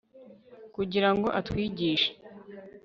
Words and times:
kugira 0.75 1.07
ngo 1.15 1.27
atwigishe 1.39 2.09